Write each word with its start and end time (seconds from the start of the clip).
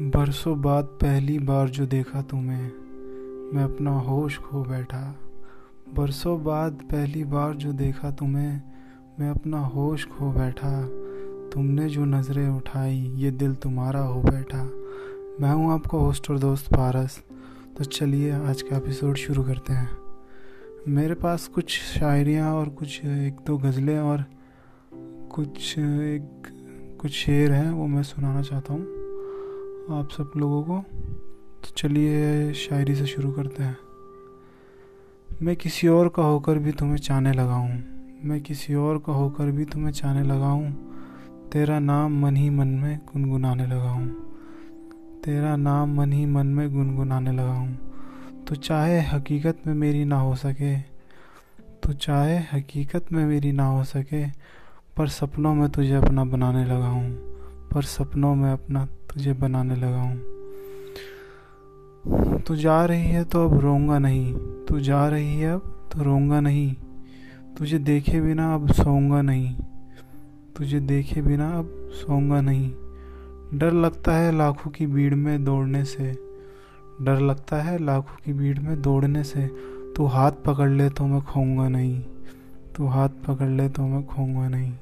बरसों 0.00 0.62
बाद 0.62 0.84
पहली 0.84 1.38
बार 1.38 1.68
जो 1.68 1.86
देखा 1.86 2.22
तुम्हें, 2.22 2.70
मैं 3.54 3.64
अपना 3.64 3.90
होश 3.90 4.38
खो 4.38 4.62
बैठा। 4.62 5.16
बरसों 5.94 6.44
बाद 6.44 6.72
पहली 6.72 7.24
बार 7.24 7.54
जो 7.54 7.72
देखा 7.72 8.10
तुम्हें, 8.10 8.62
मैं 9.20 9.30
अपना 9.30 9.58
होश 9.58 10.04
खो 10.04 10.30
बैठा। 10.30 10.86
तुमने 11.50 11.88
जो 11.88 12.04
नज़रें 12.04 12.48
उठाई, 12.48 12.96
ये 12.96 13.30
दिल 13.30 13.54
तुम्हारा 13.54 14.00
हो 14.00 14.22
बैठा। 14.22 14.62
मैं 15.40 15.52
हूँ 15.52 15.72
आपका 15.72 15.98
होस्ट 15.98 16.30
और 16.30 16.38
दोस्त 16.38 16.74
पारस। 16.74 17.22
तो 17.78 17.84
चलिए 17.84 18.32
आज 18.32 18.62
का 18.62 18.76
एपिसोड 18.76 19.14
शुरू 19.14 19.42
करते 19.42 19.72
हैं। 19.72 19.90
मेरे 20.88 21.14
पास 21.14 21.46
कुछ 21.46 21.70
शायरियाँ 21.70 22.54
और 22.54 22.68
कुछ 22.68 23.04
एक 23.04 23.36
दो 23.46 23.58
गज़लें 23.58 23.98
और 23.98 24.24
कुछ 25.30 25.78
एक, 25.78 26.42
कुछ 27.00 27.10
शेर 27.10 27.52
हैं, 27.52 27.70
वो 27.70 27.86
मैं 27.86 28.02
सुनाना 28.02 28.42
चाहता 28.42 28.72
हूँ। 28.72 29.03
आप 29.90 30.08
सब 30.10 30.32
लोगों 30.36 30.62
को। 30.62 30.78
तो 31.64 31.70
चलिए 31.76 32.52
शायरी 32.52 32.94
से 32.94 33.06
शुरू 33.06 33.32
करते 33.32 33.62
हैं। 33.62 33.76
मैं 35.42 35.56
किसी 35.56 35.88
और 35.88 36.08
का 36.08 36.22
होकर 36.22 36.58
भी 36.58 36.72
तुम्हें 36.72 36.96
चाहने 36.96 37.32
लगा 37.32 37.54
हूँ। 37.54 37.82
मैं 38.24 38.40
किसी 38.40 38.74
और 38.74 38.98
का 38.98 39.12
होकर 39.12 39.50
भी 39.50 39.64
तुम्हें 39.64 39.92
चाहने 39.92 40.22
लगा 40.22 40.46
हूँ। 40.46 40.70
तेरा 41.52 41.78
नाम 41.78 42.20
मन 42.22 42.36
ही 42.36 42.50
मन 42.50 42.66
में 42.66 42.98
गुनगुनाने 42.98 43.66
लगा 43.66 43.90
हूँ। 43.90 44.08
तेरा 45.24 45.56
नाम 45.56 45.94
मन 45.94 46.12
ही 46.12 46.26
मन 46.26 46.46
में 46.46 46.70
गुनगुनाने 46.72 47.32
लगा 47.32 47.52
हूँ। 47.52 47.78
तो 48.48 48.54
चाहे 48.54 49.00
हकीकत 49.00 49.58
में 49.66 49.74
मेरी 49.74 50.04
ना 50.04 50.20
हो 50.20 50.34
सके 50.34 50.94
तो 51.82 51.92
चाहे 51.92 52.38
हकीकत 52.52 53.12
में 53.12 53.24
मेरी 53.26 53.52
ना 53.52 53.66
हो 53.66 53.84
सके, 53.84 54.26
पर 54.96 55.08
सपनों 55.08 55.54
में 55.54 55.68
तुझे 55.68 55.94
अपना 55.94 56.24
बनाने 56.24 56.64
लगा 56.64 56.88
हूँ। 56.88 57.10
पर 57.72 57.82
सपनों 57.82 58.34
में 58.34 58.52
अपना 58.52 58.88
तुझे 59.14 59.32
बनाने 59.32 59.76
लगा 59.76 60.00
हूँ। 60.00 60.22
तू 62.40 62.56
जा 62.56 62.84
रही 62.84 63.06
है 63.06 63.24
तो 63.24 63.48
अब 63.48 63.60
रोऊँगा 63.60 63.98
नहीं। 63.98 64.34
तू 64.68 64.80
जा 64.80 65.08
रही 65.08 65.40
है 65.40 65.54
अब 65.54 65.88
तो 65.92 66.02
रोऊँगा 66.02 66.40
नहीं। 66.40 66.74
तुझे 67.58 67.78
देखे 67.78 68.20
बिना 68.20 68.54
अब 68.54 68.72
सोऊँगा 68.72 69.22
नहीं। 69.22 69.54
तुझे 70.56 70.80
देखे 70.80 71.22
बिना 71.22 71.50
अब 71.50 71.90
सोऊँगा 71.92 72.40
नहीं। 72.40 72.72
डर 73.58 73.72
लगता 73.72 74.12
है 74.16 74.36
लाखों 74.36 74.70
की 74.70 74.86
भीड़ 74.86 75.14
में 75.14 75.44
दौड़ने 75.44 75.84
से। 75.84 76.12
डर 77.02 77.20
लगता 77.20 77.56
है 77.56 77.84
लाखों 77.84 78.16
की 78.24 78.32
भीड़ 78.32 78.58
में 78.58 78.82
दौड़ने 78.82 79.24
से। 79.24 79.46
तू 79.96 80.06
हाथ 80.06 80.32
पकड़ 80.32 80.70
ले 80.70 80.88
तो 80.90 81.06
मैं 81.06 81.22
खोऊँगा 81.22 81.68
नहीं। 81.68 82.00
तू 82.76 82.86
हाथ 82.86 83.08
पकड़ 83.08 83.48
ले 83.48 83.68
तो 83.68 83.82
मैं 83.82 84.06
खोऊँगा 84.06 84.48
नहीं। 84.48 84.72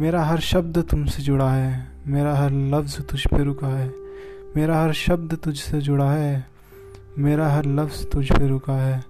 मेरा 0.00 0.24
हर 0.24 0.40
शब्द 0.40 0.78
तुमसे 0.78 1.22
जुड़ा 1.22 1.50
है। 1.52 1.95
मेरा 2.06 2.36
हर 2.36 2.50
लफ्ज़ 2.50 3.00
तुझ 3.00 3.26
पे 3.26 3.44
रुका 3.44 3.66
है। 3.66 3.94
मेरा 4.56 4.80
हर 4.80 4.92
शब्द 4.92 5.34
तुझसे 5.34 5.80
जुड़ा 5.80 6.10
है। 6.12 6.46
मेरा 7.18 7.48
हर 7.48 7.64
लफ्ज़ 7.64 8.04
तुझ 8.04 8.32
पे 8.32 8.48
रुका 8.48 8.72
है। 8.72 9.04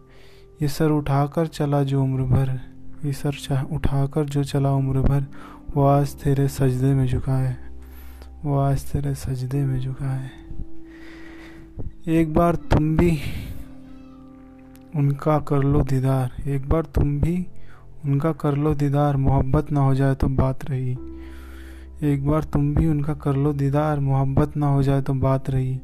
ये 0.63 0.69
सर 0.69 0.91
उठाकर 0.91 1.47
चला 1.47 1.83
जो 1.83 2.03
उम्र 2.03 2.23
भर। 2.23 2.61
ये 3.05 3.13
सर 3.13 3.67
उठाकर 3.73 4.25
जो 4.25 4.45
चला 4.45 4.73
उम्र 4.73 5.01
भर, 5.01 5.25
वो 5.77 5.87
आज 5.87 6.15
तेरे 6.15 6.49
सजदे 6.49 6.95
में 6.95 7.07
झुका 7.07 7.37
है। 7.37 7.59
वो 8.45 8.59
आज 8.59 8.93
तेरे 8.93 9.15
सजदे 9.15 9.65
में 9.65 9.81
झुका 9.81 10.11
है। 10.11 10.31
एक 12.09 12.35
बार 12.35 12.55
तुम 12.55 12.97
भी 12.97 13.19
उनका 14.97 15.39
कर 15.39 15.59
लो 15.59 15.81
दीदार। 15.81 16.49
एक 16.49 16.69
बार 16.69 16.83
तुम 16.83 17.21
भी 17.21 17.47
उनका 18.05 18.33
कर 18.33 18.55
लो 18.55 18.75
दीदार। 18.75 19.17
मोहब्बत 19.17 19.73
ना 19.73 19.81
हो 19.81 19.95
जाए 19.95 20.15
तो 20.15 20.29
बात 20.29 20.71
रही। 20.71 20.99
एक 22.03 22.27
बार 22.27 22.45
तुम 22.45 22.75
भी 22.75 22.87
उनका 22.87 23.15
कर 23.15 23.37
लो 23.37 23.53
दीदार 23.53 24.01
मोहब्बत 24.01 24.57
ना 24.57 24.67
हो 24.67 24.83
जाए 24.83 25.03
तो 25.03 25.15
बात 25.15 25.51
रही। 25.51 25.81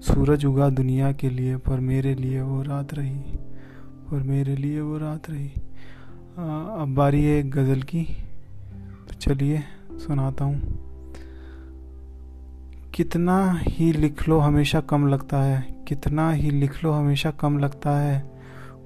सूरज 0.00 0.46
उगा 0.46 0.68
दुनिया 0.68 1.12
के 1.12 1.30
लिए 1.30 1.56
पर 1.56 1.80
मेरे 1.80 2.14
लिए 2.14 2.40
वो 2.40 2.62
रात 2.62 2.94
रही। 2.94 3.18
पर 4.10 4.22
मेरे 4.22 4.56
लिए 4.56 4.80
वो 4.80 4.98
रात 4.98 5.30
रही। 5.30 5.52
आ, 6.38 6.42
अब 6.82 6.94
बारी 6.94 7.24
है 7.24 7.38
एक 7.38 7.50
गज़ल 7.50 7.82
की। 7.82 8.04
तो 9.08 9.14
चलिए 9.14 9.62
सुनाता 9.92 10.44
हूँ। 10.44 10.60
कितना 12.94 13.58
ही 13.62 13.92
लिख 13.92 14.28
लो 14.28 14.38
हमेशा 14.38 14.80
कम 14.80 15.08
लगता 15.08 15.42
है 15.42 15.84
कितना 15.88 16.30
ही 16.30 16.50
लिख 16.50 16.84
लो 16.84 16.92
हमेशा 16.92 17.30
कम 17.30 17.58
लगता 17.58 17.98
है। 17.98 18.40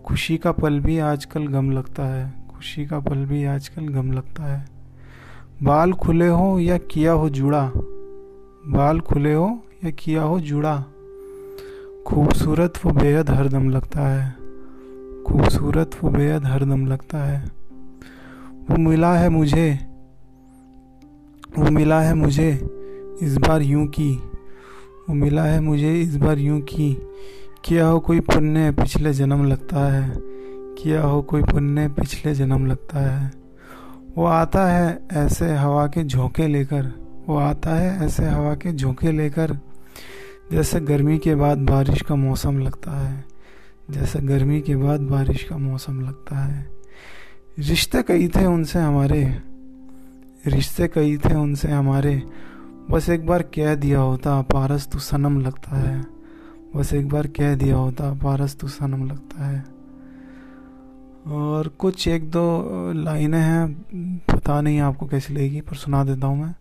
खुशी 0.05 0.37
का 0.37 0.53
पल 0.53 0.81
भी 0.81 0.99
आजकल 0.99 1.47
गम 1.47 1.71
लगता 1.71 2.05
है 2.05 2.33
खुशी 2.49 2.87
का 2.87 3.01
पल 3.01 3.25
भी 3.25 3.45
आजकल 3.45 3.89
गम 3.89 4.13
लगता 4.13 4.45
है। 4.45 4.80
बाल 5.63 5.93
खुले 5.93 6.29
हो 6.29 6.59
या 6.59 6.79
किया 6.79 7.13
हो 7.13 7.31
जुड़ा? 7.31 7.73
बाल 8.67 9.01
खुले 9.01 9.35
हो 9.35 9.61
या 9.85 9.91
किया 9.91 10.23
हो 10.23 10.41
जुड़ा? 10.41 10.85
खूबसूरत 12.07 12.73
वो 12.85 12.93
बेहद 12.93 13.31
हरदम 13.31 13.71
लगता 13.71 14.09
है। 14.09 14.37
खूबसूरत 15.27 15.91
वो 16.05 16.11
बेहद 16.11 16.45
हरदम 16.45 16.87
लगता 16.87 17.19
है। 17.19 17.45
वो 18.71 18.77
मिला 18.77 19.15
है 19.15 19.29
मुझे। 19.29 19.79
वो 21.59 21.71
मिला 21.71 22.01
है 22.01 22.15
मुझे 22.15 22.69
इस 23.23 23.37
बार 23.37 23.63
यूँ 23.63 23.87
की। 23.87 24.23
वो 25.09 25.15
मिला 25.15 25.45
है 25.45 25.61
मुझे 25.61 26.01
इस 26.01 26.17
बार 26.17 26.39
यूँ 26.39 26.61
की। 26.61 27.03
किया 27.65 27.87
हो 27.87 28.01
कोई 28.01 28.21
पुण्य, 28.21 28.71
पिछले 28.71 29.13
जन्म 29.13 29.45
लगता 29.45 29.93
है। 29.93 30.13
किया 30.83 31.03
हो 31.03 31.23
कोई 31.23 31.43
पुण्य, 31.43 31.89
पिछले 31.89 32.35
जन्म 32.35 32.67
लगता 32.67 32.99
है। 32.99 33.50
वो 34.19 34.25
आता 34.25 34.67
है 34.67 35.07
ऐसे 35.13 35.55
हवा 35.55 35.87
के 35.87 36.05
झोंके 36.05 36.47
लेकर। 36.47 36.93
वो 37.29 37.37
आता 37.37 37.75
है 37.75 38.07
ऐसे 38.07 38.25
हवा 38.25 38.55
के 38.55 38.73
झोंके 38.73 39.13
लेकर। 39.13 39.59
जैसे 40.53 40.81
गर्मी 40.81 41.19
के 41.19 41.35
बाद 41.35 41.59
बारिश 41.59 42.03
का 42.03 42.15
मौसम 42.15 42.59
लगता 42.59 42.93
है, 42.93 43.25
जैसे 43.91 44.21
गर्मी 44.21 44.61
के 44.61 44.77
बाद 44.77 45.01
बारिश 45.01 45.43
का 45.45 45.57
मौसम 45.59 46.01
लगता 46.01 46.39
है। 46.39 46.69
रिश्ते 47.59 48.03
कई 48.03 48.29
थे 48.29 48.45
उनसे 48.47 48.79
हमारे, 48.79 49.25
रिश्ते 50.47 50.89
कई 50.89 51.17
थे 51.17 51.35
उनसे 51.35 51.71
हमारे। 51.71 52.23
बस 52.91 53.09
एक 53.09 53.27
बार 53.27 53.43
कह 53.43 53.75
दिया 53.75 54.01
होता, 54.01 54.43
पारस 54.43 54.87
तू 54.87 54.99
सनम 54.99 55.41
लगता 55.41 55.77
है। 55.77 56.05
बस 56.77 56.93
एक 56.93 57.09
बार 57.09 57.27
कह 57.27 57.55
दिया 57.55 57.77
होता, 57.77 58.13
पारस 58.13 58.57
तू 58.57 58.69
सनम 58.69 59.07
लगता 59.07 59.45
है। 59.45 59.80
और 61.27 61.69
कुछ 61.69 62.09
एक 62.09 62.31
दो 62.31 62.93
लाइनें 62.93 63.39
हैं, 63.39 63.75
पता 64.31 64.61
नहीं 64.61 64.81
आपको 64.81 65.07
कैसी 65.07 65.35
लगेगी, 65.35 65.61
पर 65.61 65.77
सुना 65.77 66.05
देता 66.05 66.27
हूँ 66.27 66.43
मैं। 66.43 66.55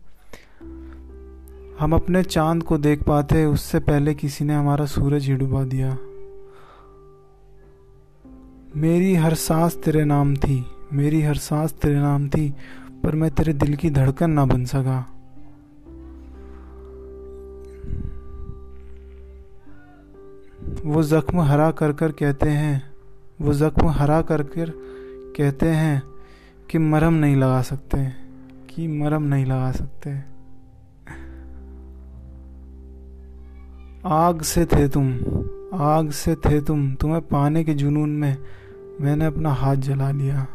हम 1.79 1.93
अपने 1.93 2.23
चाँद 2.23 2.63
को 2.63 2.77
देख 2.77 3.03
पाते, 3.03 3.45
उससे 3.45 3.79
पहले 3.79 4.13
किसी 4.13 4.45
ने 4.45 4.55
हमारा 4.55 4.85
सूरज 4.85 5.25
ही 5.25 5.35
डुबा 5.35 5.63
दिया। 5.63 5.97
मेरी 8.75 9.15
हर 9.15 9.33
सांस 9.33 9.75
तेरे 9.75 10.05
नाम 10.05 10.35
थी, 10.35 10.65
मेरी 10.93 11.21
हर 11.21 11.35
सांस 11.35 11.73
तेरे 11.73 11.99
नाम 11.99 12.29
थी, 12.29 12.53
पर 13.03 13.15
मैं 13.15 13.31
तेरे 13.31 13.53
दिल 13.53 13.75
की 13.75 13.89
धड़कन 13.89 14.31
ना 14.31 14.45
बन 14.45 14.65
सका। 14.65 14.99
वो 20.85 21.03
जख्म 21.03 21.39
हरा 21.39 21.71
कर 21.71 21.93
कर 21.93 22.11
कहते 22.11 22.49
हैं 22.49 22.88
वो 23.39 23.53
ज़ख्म 23.53 23.87
हरा 23.89 24.21
कर 24.21 24.43
कर 24.43 24.71
कहते 25.37 25.67
हैं 25.67 26.01
कि 26.69 26.77
मरम 26.77 27.13
नहीं 27.13 27.35
लगा 27.35 27.61
सकते, 27.61 27.97
कि 28.69 28.87
मरम 28.87 29.23
नहीं 29.23 29.45
लगा 29.45 29.71
सकते। 29.71 30.11
आग 34.07 34.41
से 34.41 34.65
थे 34.65 34.87
तुम, 34.87 35.07
आग 35.73 36.11
से 36.11 36.35
थे 36.35 36.61
तुम, 36.61 36.93
तुम्हें 36.95 37.21
पाने 37.21 37.63
के 37.63 37.73
जुनून 37.73 38.09
में 38.09 38.37
मैंने 39.01 39.25
अपना 39.25 39.53
हाथ 39.53 39.75
जला 39.87 40.11
लिया, 40.11 40.45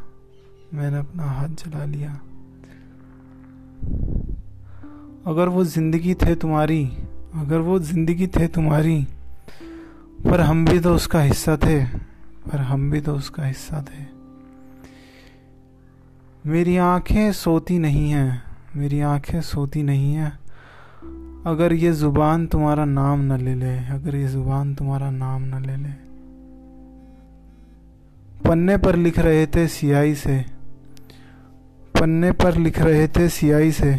मैंने 0.74 0.98
अपना 0.98 1.24
हाथ 1.24 1.48
जला 1.48 1.84
लिया। 1.84 2.20
अगर 5.26 5.48
वो 5.48 5.64
ज़िंदगी 5.64 6.14
थे 6.14 6.34
तुम्हारी, 6.34 6.84
अगर 7.34 7.58
वो 7.58 7.78
ज़िंदगी 7.80 8.26
थे 8.26 8.46
तुम्हारी, 8.46 9.06
पर 10.24 10.40
हम 10.40 10.64
भी 10.64 10.80
तो 10.80 10.94
उसका 10.94 11.20
हिस्सा 11.20 11.56
थे। 11.56 11.82
पर 12.46 12.58
हम 12.58 12.90
भी 12.90 13.00
तो 13.00 13.14
उसका 13.14 13.46
हिस्सा 13.46 13.82
थे। 13.82 14.02
मेरी 16.46 16.76
आँखें 16.76 17.32
सोती 17.32 17.78
नहीं 17.78 18.10
हैं, 18.10 18.42
मेरी 18.76 19.00
आँखें 19.00 19.40
सोती 19.40 19.82
नहीं 19.82 20.14
हैं। 20.14 20.38
अगर 21.46 21.72
ये 21.72 21.92
ज़ुबान 21.92 22.46
तुम्हारा 22.46 22.84
नाम 22.84 23.20
न 23.20 23.40
ले 23.40 23.54
ले, 23.54 23.78
अगर 23.78 24.16
ये 24.16 24.26
ज़ुबान 24.26 24.74
तुम्हारा 24.74 25.10
नाम 25.10 25.42
न 25.42 25.64
ले 25.64 25.76
ले। 25.76 25.92
पन्ने 28.48 28.76
पर 28.76 28.96
लिख 28.96 29.18
रहे 29.18 29.46
थे 29.46 29.68
सियाई 29.68 30.14
से, 30.14 30.44
पन्ने 32.00 32.32
पर 32.32 32.56
लिख 32.56 32.78
रहे 32.78 33.08
थे 33.08 33.28
सियाई 33.28 33.72
से। 33.72 33.94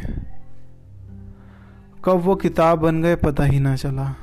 कब 2.06 2.22
वो 2.22 2.36
किताब 2.36 2.80
बन 2.80 3.02
गए 3.02 3.16
पता 3.16 3.44
ही 3.44 3.60
ना 3.60 3.76
चला, 3.76 4.16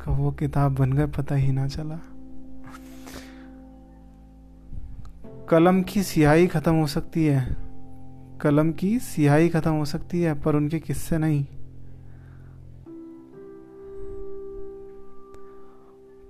कब 0.00 0.10
वो 0.10 0.30
किताब 0.30 0.74
बन 0.74 0.92
गए 0.92 1.06
पता 1.06 1.34
ही 1.34 1.52
ना 1.52 1.68
चला। 1.68 2.00
कलम 5.48 5.82
की 5.82 6.02
सियाही 6.02 6.46
ख़त्म 6.46 6.74
हो 6.74 6.86
सकती 6.86 7.26
है। 7.26 7.56
कलम 8.40 8.72
की 8.72 8.98
सियाही 8.98 9.48
ख़त्म 9.48 9.70
हो 9.70 9.84
सकती 9.84 10.22
है, 10.22 10.40
पर 10.40 10.56
उनके 10.56 10.78
किस्से 10.78 11.18
नहीं। 11.18 11.44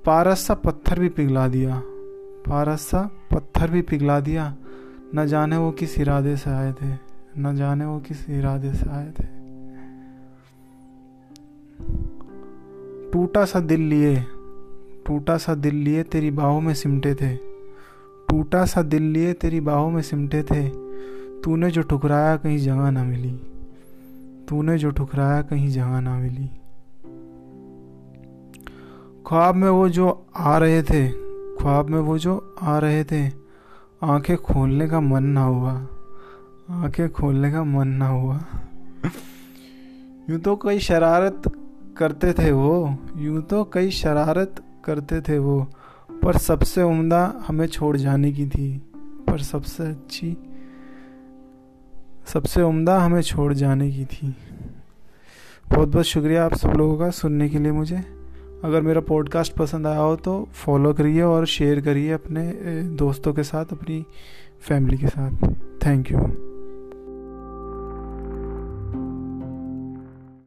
पारस 0.06 0.38
सा 0.38 0.54
पत्थर 0.54 1.00
भी 1.00 1.08
पिघला 1.08 1.48
दिया। 1.48 1.82
पारस 2.48 2.80
सा 2.80 3.10
पत्थर 3.32 3.70
भी 3.70 3.82
पिघला 3.82 4.20
दिया। 4.20 4.56
न 5.14 5.26
जाने 5.26 5.56
वो 5.56 5.70
किस 5.70 5.98
इरादे 5.98 6.36
से 6.36 6.50
आए 6.50 6.72
थे। 6.72 6.94
न 7.38 7.54
जाने 7.56 7.84
वो 7.84 8.00
किस 8.00 8.30
इरादे 8.30 8.72
से 8.72 8.90
आए 8.90 9.10
थे। 9.10 9.40
टूटा 13.10 13.44
सा 13.44 13.60
दिल 13.60 13.80
लिए। 13.80 14.24
टूटा 15.06 15.36
सा 15.36 15.54
दिल 15.54 15.74
लिए 15.74 16.02
तेरी 16.02 16.30
बाहों 16.30 16.60
में 16.60 16.74
सिमटे 16.74 17.14
थे। 17.14 17.49
टूटा 18.30 18.64
सा 18.64 18.82
दिल 18.82 19.02
लिए 19.02 19.32
तेरी 19.32 19.60
बाहों 19.60 19.90
में 19.90 20.02
सिमटे 20.02 20.42
थे। 20.42 20.68
तूने 21.40 21.70
जो 21.70 21.82
ठुकराया 21.82 22.36
कहीं 22.36 22.58
जगह 22.58 22.90
ना 22.90 23.04
मिली। 23.04 23.40
तूने 24.48 24.78
जो 24.78 24.90
ठुकराया 24.90 25.42
कहीं 25.42 25.68
जगह 25.68 26.00
ना 26.00 26.18
मिली। 26.18 26.50
ख्वाब 29.26 29.54
में 29.54 29.68
वो 29.68 29.88
जो 29.88 30.26
आ 30.36 30.58
रहे 30.58 30.82
थे, 30.82 31.08
ख्वाब 31.56 31.88
में 31.88 31.98
वो 31.98 32.18
जो 32.18 32.56
आ 32.62 32.78
रहे 32.78 33.04
थे, 33.04 33.32
आँखें 34.02 34.36
खोलने 34.36 34.88
का 34.88 35.00
मन 35.00 35.24
ना 35.24 35.42
हुआ। 35.42 35.86
आँखें 36.70 37.12
खोलने 37.12 37.52
का 37.52 37.64
मन 37.64 37.88
ना 37.88 38.08
हुआ। 38.08 38.40
यूँ 40.30 40.40
तो 40.40 40.56
कई 40.56 40.78
शरारत 40.78 41.42
करते 41.96 42.32
थे 42.32 42.52
वो, 42.52 42.96
यूँ 43.16 43.42
तो 43.42 43.64
कई 43.64 43.90
शरारत 43.90 44.62
करते 44.84 45.20
थे 45.20 45.38
वो। 45.38 45.66
पर 46.22 46.36
सबसे 46.36 46.82
उम्दा 46.82 47.22
हमें 47.46 47.66
छोड़ 47.66 47.96
जाने 47.96 48.32
की 48.32 48.46
थी। 48.46 48.70
पर 49.28 49.38
सबसे 49.38 49.82
अच्छी, 49.82 50.36
सबसे 52.26 52.62
उम्दा 52.62 52.98
हमें 52.98 53.20
छोड़ 53.22 53.52
जाने 53.54 53.90
की 53.90 54.04
थी। 54.04 54.34
बहुत 55.68 55.88
बहुत 55.88 56.04
शुक्रिया 56.04 56.44
आप 56.44 56.54
सब 56.54 56.68
लोगों 56.68 56.98
का 56.98 57.10
सुनने 57.10 57.48
के 57.48 57.58
लिए 57.58 57.72
मुझे। 57.72 58.02
अगर 58.64 58.82
मेरा 58.82 59.00
पॉडकास्ट 59.00 59.52
पसंद 59.52 59.86
आया 59.86 60.00
हो 60.00 60.16
तो 60.16 60.48
फॉलो 60.54 60.92
करिए 60.94 61.22
और 61.22 61.46
शेयर 61.46 61.80
करिए 61.80 62.12
अपने 62.12 62.50
दोस्तों 62.96 63.32
के 63.34 63.42
साथ, 63.42 63.72
अपनी 63.72 64.04
फैमिली 64.60 64.98
के 64.98 65.08
साथ। 65.08 65.48
Thank 65.86 66.12
you 66.12 66.49